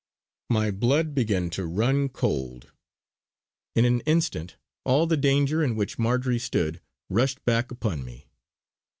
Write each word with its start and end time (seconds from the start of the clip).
My 0.49 0.71
blood 0.71 1.13
began 1.13 1.51
to 1.51 1.67
run 1.67 2.09
cold. 2.09 2.71
In 3.75 3.85
an 3.85 3.99
instant 4.07 4.55
all 4.83 5.05
the 5.05 5.15
danger 5.15 5.63
in 5.63 5.75
which 5.75 5.99
Marjory 5.99 6.39
stood 6.39 6.81
rushed 7.07 7.45
back 7.45 7.69
upon 7.69 8.03
me. 8.03 8.25